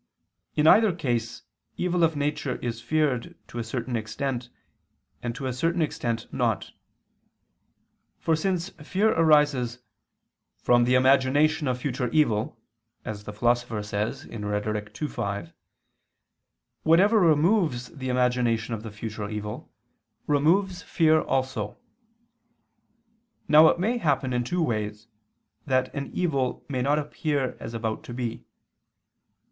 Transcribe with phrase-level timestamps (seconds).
[0.55, 1.43] In either case
[1.77, 4.49] evil of nature is feared to a certain extent,
[5.21, 6.71] and to a certain extent not.
[8.17, 9.77] For since fear arises
[10.57, 12.59] "from the imagination of future evil,"
[13.05, 14.99] as the Philosopher says (Rhet.
[15.03, 15.53] ii, 5),
[16.81, 19.71] whatever removes the imagination of the future evil,
[20.25, 21.77] removes fear also.
[23.47, 25.09] Now it may happen in two ways
[25.67, 28.45] that an evil may not appear as about to be.